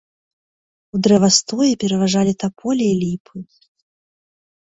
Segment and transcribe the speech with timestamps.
[0.95, 3.35] У дрэвастоі пераважалі таполі і ліпы.